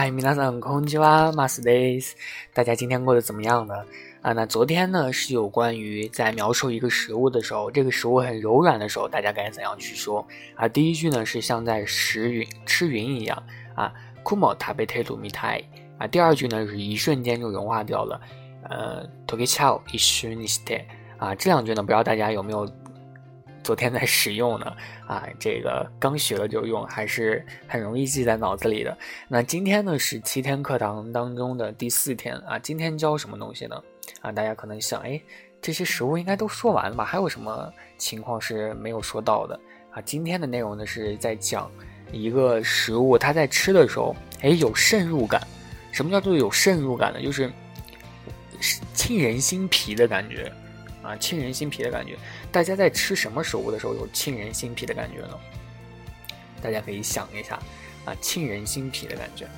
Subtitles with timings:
[0.00, 2.12] 嗨，米娜桑空气哇马斯 days，
[2.54, 3.74] 大家今天过得怎么样呢？
[4.22, 10.24] 啊，那昨天呢是有关于在描述一个食物的时候，这个食物很柔软的时候，大家该怎样去说
[10.54, 10.68] 啊？
[10.68, 13.42] 第一句呢是像在食云吃云一样
[13.74, 15.68] 啊，kumo tabete u m i t a
[15.98, 16.06] 啊。
[16.06, 18.20] 第二句呢是一瞬间就融化掉了，
[18.70, 20.84] 呃，tokechao ishuniste
[21.18, 21.34] 啊。
[21.34, 22.70] 这两句呢，不知道大家有没有？
[23.62, 28.96] 昨天在使用呢，啊，这个刚学了就用，还是很容易记在脑子里的。
[29.28, 33.82] 那今天呢是七天课堂当中的第四天啊，今天教什么东西呢？
[34.20, 35.20] 啊，大家可能想，哎，
[35.60, 37.04] 这些食物应该都说完了吧？
[37.04, 39.60] 还有什么情况是没有说到的？
[39.90, 41.70] 啊，今天的内容呢是在讲
[42.10, 45.40] 一个食物，它在吃的时候，哎，有渗入感。
[45.92, 47.20] 什么叫做有渗入感呢？
[47.20, 47.50] 就是
[48.94, 50.52] 沁人心脾的感觉。
[51.08, 52.18] 啊，沁人心脾的感觉。
[52.52, 55.30] 大家在吃什么食物的时候有沁人心脾的感觉呢？
[56.60, 57.58] 大家可以想一下，
[58.04, 59.48] 啊，沁人心脾的感觉。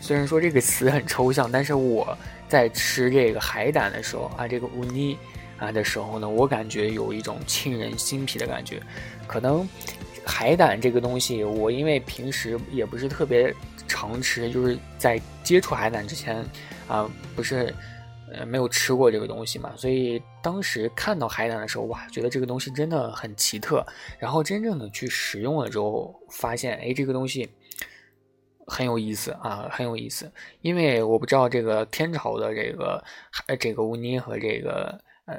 [0.00, 2.16] 虽然说这个词很抽象，但是我
[2.48, 5.18] 在吃这个海胆的时候啊，这个乌尼
[5.58, 8.80] 啊的时候呢，我感觉有一种沁人心脾的感觉。
[9.26, 9.68] 可能
[10.24, 13.52] 海胆这个东西，我因为平时也不是特别
[13.88, 16.44] 常吃，就是在接触海胆之前
[16.86, 17.74] 啊，不是。
[18.32, 23.84] 呃，没有吃过这个东西嘛，所以当时看到海胆的时候，哇，觉得这个东西真的很奇特。
[24.18, 27.48] 然后真正的去食用了之后，发现，哎，这个东西
[28.66, 30.30] 很有意思啊，很有意思。
[30.62, 35.38] 因为我不知道这个天朝的这个海，这个乌尼和这个呃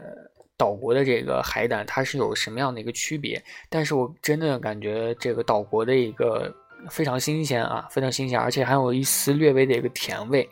[0.56, 3.44] 岛国的这个海胆，它是有什么样的一个区别？
[3.70, 6.54] 但是我真的感觉这个岛国的一个
[6.90, 10.48] 非常新鲜啊，非常新鲜，而且还有一丝略微的一个甜味。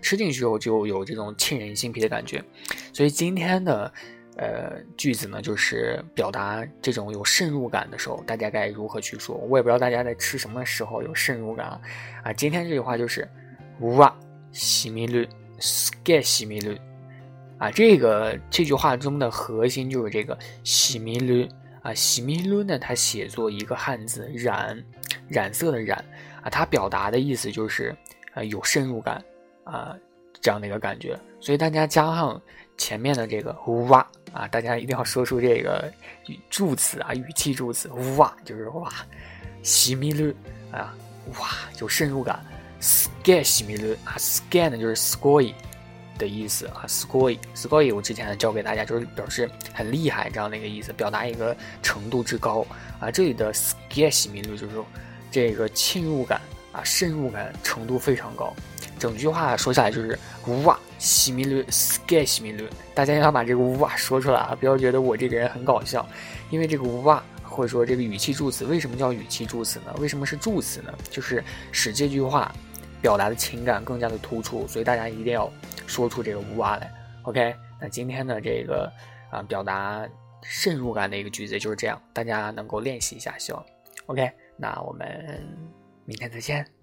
[0.00, 2.40] 吃进去后就有这种沁人心脾的感觉，
[2.92, 3.92] 所以今天的
[4.36, 9.34] 呃句子呢，就是表达这种有渗入感的时候，大家该如何去说？
[9.34, 11.80] 我也不知道大家在吃什么时候有渗入感啊！
[12.22, 13.28] 啊，今天这句话就是
[13.80, 14.16] 哇，
[14.52, 16.80] 西米绿，ske 西米绿
[17.58, 21.48] 啊，这个这句话中的核心就是这个西米绿
[21.82, 24.80] 啊，西米绿呢，它写作一个汉字染，
[25.28, 26.04] 染色的染
[26.42, 27.94] 啊，它表达的意思就是
[28.34, 29.22] 呃有渗入感。
[29.70, 29.94] 啊，
[30.40, 32.40] 这样的一个感觉，所以大家加上
[32.78, 33.52] 前面的这个
[33.90, 33.98] 哇
[34.32, 35.92] 啊，大家一定要说出这个
[36.26, 37.86] 语助词啊，语气助词
[38.16, 38.90] 哇，就是哇，
[39.62, 40.34] 西米绿
[40.72, 40.96] 啊，
[41.38, 41.48] 哇，
[41.82, 42.42] 有渗入感
[42.80, 45.52] ，scan 西米绿啊，scan 呢就是 scoy
[46.16, 52.64] 的意思啊，scoy，scoy 我之前教给大家就是表示很厉害这样的一个意思，表达一个程度之高
[53.00, 54.86] 啊，这里的 scan 西米绿就是说
[55.30, 56.40] 这个侵入感
[56.72, 58.54] 啊，渗入感程度非常高。
[58.98, 60.18] 整句话说下来就是
[60.64, 64.56] 哇，西米绿，sky 西米绿，大家要把这个哇说出来啊！
[64.58, 66.04] 不要觉得我这个人很搞笑，
[66.50, 69.94] 因为这个哇或者说这个语气助词，为什么叫语气助词呢？
[70.00, 70.92] 为什么是助词呢？
[71.10, 72.52] 就是使这句话
[73.00, 75.48] 表达的情感更加的突出，所以大家一定要
[75.86, 76.92] 说出这个哇来。
[77.22, 78.90] OK，那今天的这个
[79.30, 80.04] 啊表达
[80.42, 83.64] 渗入感的一个句子就是这样，大家能够练习一下，希望
[84.06, 84.28] OK。
[84.58, 85.46] 那我们
[86.04, 86.77] 明天再见。